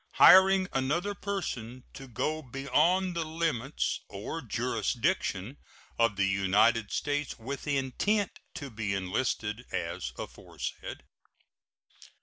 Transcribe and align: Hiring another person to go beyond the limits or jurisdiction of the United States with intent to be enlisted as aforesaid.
Hiring 0.13 0.67
another 0.73 1.13
person 1.13 1.83
to 1.93 2.07
go 2.07 2.41
beyond 2.41 3.15
the 3.15 3.23
limits 3.23 3.99
or 4.07 4.41
jurisdiction 4.41 5.57
of 5.99 6.15
the 6.15 6.25
United 6.25 6.91
States 6.91 7.37
with 7.37 7.67
intent 7.67 8.39
to 8.55 8.71
be 8.71 8.95
enlisted 8.95 9.63
as 9.71 10.11
aforesaid. 10.17 11.03